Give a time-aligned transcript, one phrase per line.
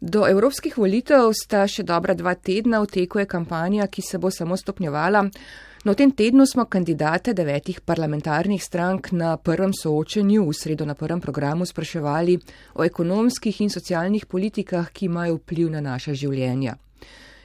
[0.00, 4.30] Do evropskih volitev sta še dobra dva tedna, v teku je kampanja, ki se bo
[4.32, 5.20] samo stopnjevala.
[5.84, 10.96] No, v tem tednu smo kandidate devetih parlamentarnih strank na prvem soočenju v sredo na
[10.96, 12.38] prvem programu spraševali
[12.80, 16.78] o ekonomskih in socialnih politikah, ki imajo vpliv na naša življenja.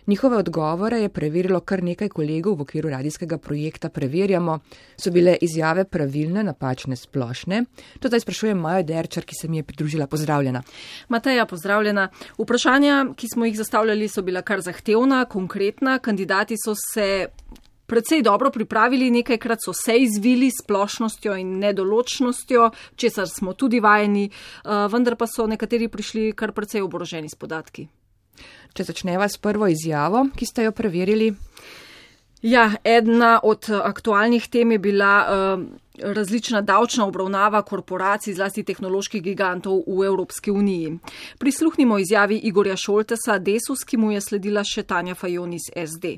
[0.07, 4.59] Njihove odgovore je preverilo kar nekaj kolegov v okviru radijskega projekta Preverjamo.
[4.97, 7.63] So bile izjave pravilne, napačne, splošne?
[7.99, 10.07] To zdaj sprašujem Majo Derčar, ki se mi je pridružila.
[10.07, 10.61] Pozdravljena.
[11.09, 12.09] Mateja, pozdravljena.
[12.37, 15.99] Vprašanja, ki smo jih zastavljali, so bila kar zahtevna, konkretna.
[15.99, 17.27] Kandidati so se.
[17.85, 24.25] Predvsej dobro pripravili, nekajkrat so se izvili s splošnostjo in nedoločnostjo, česar smo tudi vajeni,
[24.25, 27.87] eh, vendar pa so nekateri prišli kar precej oboroženi s podatki.
[28.75, 31.31] Če začneva s prvo izjavo, ki ste jo preverili.
[32.45, 35.63] Ja, ena od aktualnih tem je bila uh,
[36.13, 40.97] različna davčna obravnava korporacij, zlasti tehnoloških gigantov v Evropski uniji.
[41.39, 46.17] Prisluhnimo izjavi Igorja Šoltesa, Desus, ki mu je sledila še Tanja Fajon iz SD.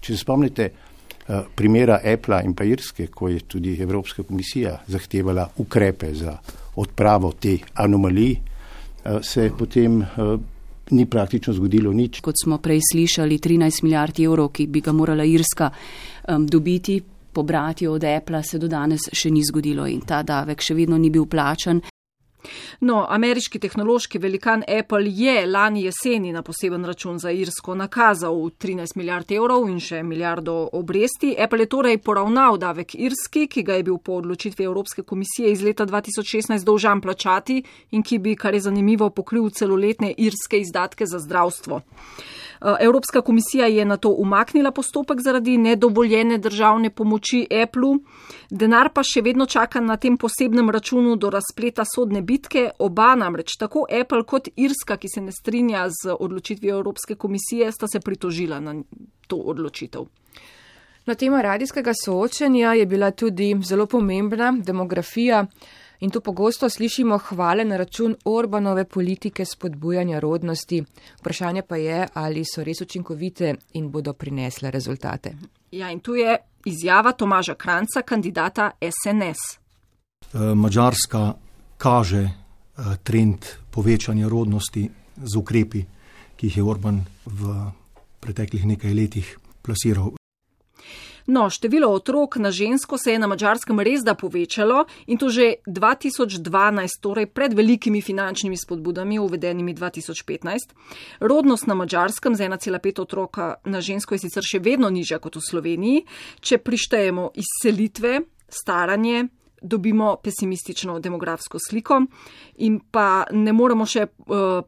[0.00, 5.50] Če se spomnite uh, primera Apple in pa Irske, ko je tudi Evropska komisija zahtevala
[5.58, 6.38] ukrepe za
[6.76, 8.38] odpravo te anomalije,
[9.04, 10.00] uh, se je potem.
[10.00, 10.38] Uh,
[10.90, 12.20] ni praktično zgodilo nič.
[12.20, 15.70] Kot smo prej slišali, 13 milijard evrov, ki bi ga morala Irska
[16.28, 17.00] um, dobiti,
[17.32, 21.10] pobrati od Apple, se do danes še ni zgodilo in ta davek še vedno ni
[21.10, 21.80] bil plačan.
[22.80, 28.96] No, ameriški tehnološki velikan Apple je lani jeseni na poseben račun za Irsko nakazal 13
[28.96, 31.34] milijard evrov in še milijardo obresti.
[31.38, 35.62] Apple je torej poravnal davek Irski, ki ga je bil po odločitvi Evropske komisije iz
[35.62, 41.18] leta 2016 dolžan plačati in ki bi, kar je zanimivo, pokril celoletne irske izdatke za
[41.18, 41.82] zdravstvo.
[42.60, 47.98] Eh, Evropska komisija je na to umaknila postopek zaradi nedovoljene državne pomoči Apple,
[48.50, 52.70] denar pa še vedno čaka na tem posebnem računu do razpleta sodne bitke.
[52.78, 57.86] Oba namreč, tako Apple kot Irska, ki se ne strinja z odločitvijo Evropske komisije, sta
[57.88, 58.74] se pritožila na
[59.26, 60.08] to odločitev.
[61.06, 65.46] Na tema radijskega soočenja je bila tudi zelo pomembna demografija.
[66.00, 70.84] In tu pogosto slišimo hvale na račun Orbanove politike spodbujanja rodnosti.
[71.20, 75.34] Vprašanje pa je, ali so res učinkovite in bodo prinesle rezultate.
[75.70, 79.38] Ja, in tu je izjava Tomaža Kranca, kandidata SNS.
[80.34, 81.34] Eh, Mačarska
[81.76, 82.32] kaže eh,
[83.02, 85.84] trend povečanja rodnosti z ukrepi,
[86.36, 87.70] ki jih je Orban v
[88.20, 90.17] preteklih nekaj letih plasiral
[91.28, 95.60] No, število otrok na žensko se je na mačarskem res da povečalo in to že
[95.66, 96.40] 2012,
[97.04, 100.72] torej pred velikimi finančnimi spodbudami, uvedenimi 2015.
[101.20, 105.44] Rodnost na mačarskem z 1,5 otroka na žensko je sicer še vedno nižja kot v
[105.44, 106.06] Sloveniji.
[106.40, 109.28] Če prištejemo izselitve, staranje,
[109.60, 112.00] dobimo pesimistično demografsko sliko
[112.64, 114.08] in pa ne moremo še.
[114.24, 114.64] Uh,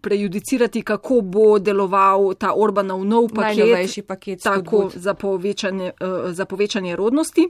[0.00, 6.96] prejudicirati, kako bo deloval ta Orbanov nov paket, paket tako za povečanje, uh, za povečanje
[6.96, 7.48] rodnosti.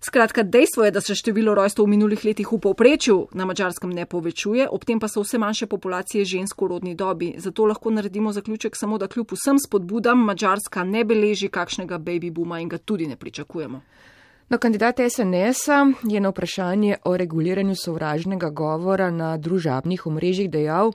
[0.00, 4.06] Skratka, dejstvo je, da se število rojstev v minulih letih v povprečju na mačarskem ne
[4.06, 7.34] povečuje, ob tem pa so vse manjše populacije žensk v rodni dobi.
[7.38, 12.60] Zato lahko naredimo zaključek samo, da kljub vsem spodbudam mačarska ne beleži kakšnega baby booma
[12.60, 13.80] in ga tudi ne pričakujemo.
[14.48, 20.92] No, kandidat SNS-a je na vprašanje o reguliranju sovražnega govora na družabnih omrežjih dejal,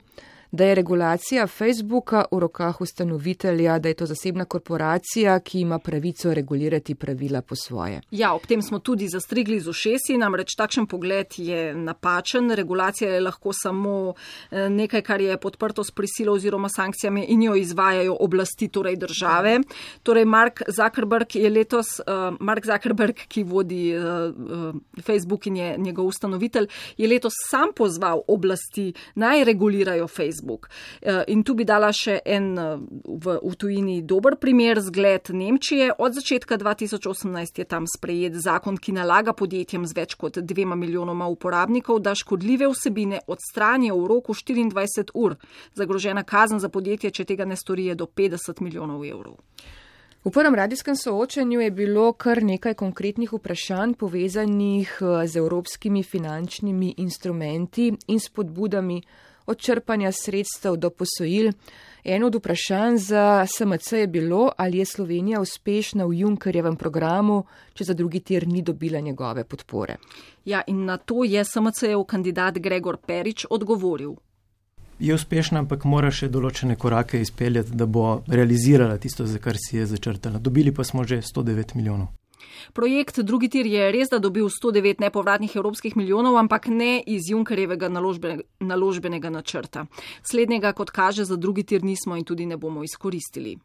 [0.52, 6.34] da je regulacija Facebooka v rokah ustanovitelja, da je to zasebna korporacija, ki ima pravico
[6.34, 8.00] regulirati pravila po svoje.
[8.10, 12.50] Ja, ob tem smo tudi zastrigli z ušesi, namreč takšen pogled je napačen.
[12.50, 14.12] Regulacija je lahko samo
[14.50, 19.60] eh, nekaj, kar je podprto s prisilo oziroma sankcijami in jo izvajajo oblasti, torej države.
[20.02, 26.06] Torej, Mark Zuckerberg je letos, uh, Mark Zuckerberg, ki vodi uh, Facebook in je njegov
[26.06, 30.41] ustanovitelj, je letos sam pozval oblasti naj regulirajo Facebook.
[30.42, 30.68] Facebook.
[31.00, 35.92] Eh, in tu bi dala še en eh, v, v tujini dober primer, zgled Nemčije.
[35.98, 41.28] Od začetka 2018 je tam sprejet zakon, ki nalaga podjetjem z več kot dvema milijonoma
[41.28, 45.36] uporabnikov, da škodljive vsebine odstranijo v roku 24 ur.
[45.74, 49.38] Zagrožena kazen za podjetje, če tega ne storije, do 50 milijonov evrov.
[50.22, 56.94] V prvem radijskem soočanju je bilo kar nekaj konkretnih vprašanj povezanih eh, z evropskimi finančnimi
[57.02, 59.00] instrumenti in spodbudami
[59.46, 61.52] od črpanja sredstev do posojil.
[62.04, 67.44] Eno od vprašanj za SMC je bilo, ali je Slovenija uspešna v Junkerjevem programu,
[67.74, 69.96] če za drugi tir ni dobila njegove podpore.
[70.44, 74.14] Ja, in na to je SMC-jev kandidat Gregor Perič odgovoril.
[74.98, 79.76] Je uspešna, ampak mora še določene korake izpeljati, da bo realizirala tisto, za kar si
[79.76, 80.38] je začrtala.
[80.38, 82.21] Dobili pa smo že 109 milijonov.
[82.72, 87.88] Projekt drugi tir je res, da dobil 109 nepovratnih evropskih milijonov, ampak ne iz Junkerjevega
[87.88, 89.86] naložbe, naložbenega načrta.
[90.22, 93.58] Slednjega, kot kaže, za drugi tir nismo in tudi ne bomo izkoristili.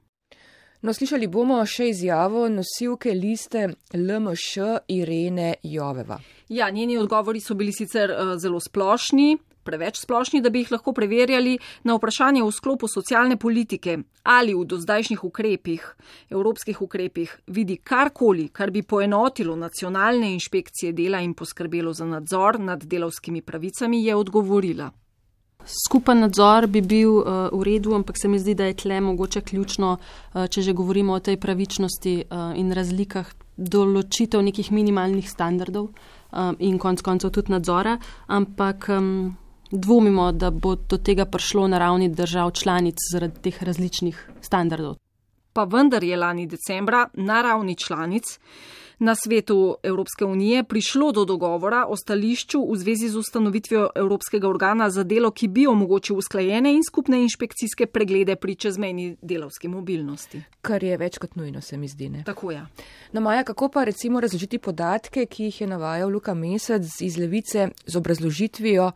[0.82, 3.64] No, slišali bomo še izjavo nosilke liste
[3.98, 6.20] LMŠ Irene Joveva.
[6.54, 9.38] Ja, njeni odgovori so bili sicer uh, zelo splošni,
[9.68, 13.98] preveč splošni, da bi jih lahko preverjali na vprašanje v sklopu socialne politike
[14.28, 15.84] ali v dozdajšnjih ukrepih,
[16.30, 22.84] evropskih ukrepih, vidi karkoli, kar bi poenotilo nacionalne inšpekcije dela in poskrbelo za nadzor nad
[22.84, 24.92] delavskimi pravicami, je odgovorila.
[25.68, 29.42] Skupen nadzor bi bil uh, v redu, ampak se mi zdi, da je tle mogoče
[29.42, 35.90] ključno, uh, če že govorimo o tej pravičnosti uh, in razlikah, določitev nekih minimalnih standardov
[35.90, 37.98] um, in konc koncev tudi nadzora,
[38.28, 39.36] ampak um,
[39.72, 44.96] dvomimo, da bo do tega prišlo na ravni držav članic zaradi teh različnih standardov.
[45.54, 48.40] Pa vendar je lani decembra na ravni članic
[49.00, 54.90] na svetu Evropske unije prišlo do dogovora o stališču v zvezi z ustanovitvijo Evropskega organa
[54.90, 60.42] za delo, ki bi omogočil usklajene in skupne inšpekcijske preglede pri čezmejni delovski mobilnosti.
[60.62, 62.10] Kar je več kot nujno, se mi zdi.
[62.10, 62.24] Ne?
[62.26, 62.58] Tako je.
[62.58, 62.68] Ja.
[63.14, 67.70] No, Maja, kako pa recimo razložiti podatke, ki jih je navajal Luka Mesec iz Levice
[67.86, 68.92] z obrazložitvijo,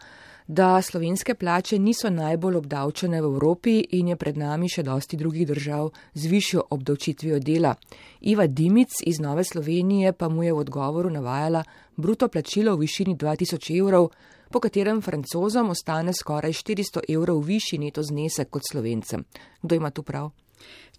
[0.47, 5.47] da slovenske plače niso najbolj obdavčene v Evropi in je pred nami še dosti drugih
[5.47, 7.75] držav z višjo obdavčitvijo dela.
[8.21, 11.63] Iva Dimic iz Nove Slovenije pa mu je v odgovoru navajala
[11.97, 14.09] bruto plačilo v višini 2000 evrov,
[14.51, 19.23] po katerem francozom ostane skoraj 400 evrov višji neto znesek kot slovencem.
[19.61, 20.31] Kdo ima tu prav?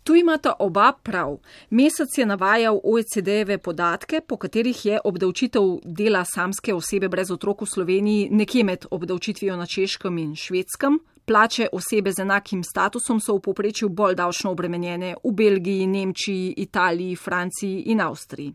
[0.05, 1.37] Tu imata oba prav.
[1.71, 7.67] Mesec je navajal OECD-eve podatke, po katerih je obdavčitev dela samske osebe brez otrok v
[7.75, 10.99] Sloveniji nekje med obdavčitvijo na češkem in švedskem.
[11.25, 17.17] Plače osebe z enakim statusom so v poprečju bolj davčno obremenjene v Belgiji, Nemčiji, Italiji,
[17.17, 18.55] Franciji in Avstriji.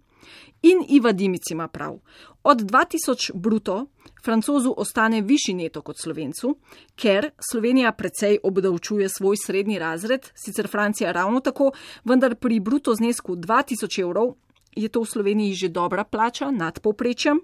[0.62, 2.00] In Iva Dimic ima prav.
[2.44, 3.86] Od 2000 bruto
[4.24, 6.56] francozu ostane višji neto kot slovencu,
[6.96, 11.72] ker Slovenija precej obdavčuje svoj srednji razred, sicer Francija ravno tako,
[12.04, 14.36] vendar pri bruto znesku 2000 evrov
[14.76, 17.40] je to v Sloveniji že dobra plača nad povprečjem,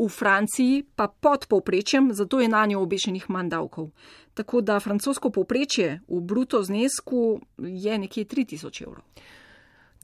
[0.00, 3.90] v Franciji pa pod povprečjem, zato je na njo obešenih manj davkov.
[4.34, 9.04] Tako da francosko povprečje v bruto znesku je nekje 3000 evrov.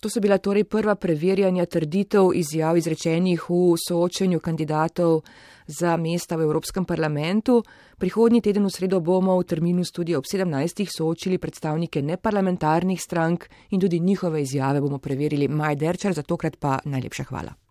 [0.01, 5.23] To so bila torej prva preverjanja trditev izjav izrečenih v soočenju kandidatov
[5.67, 7.63] za mesta v Evropskem parlamentu.
[7.99, 10.87] Prihodnji teden v sredo bomo v terminu studija ob 17.
[10.97, 15.49] soočili predstavnike neparlamentarnih strank in tudi njihove izjave bomo preverili.
[15.49, 17.66] Maj Derčar, za tokrat pa najlepša hvala.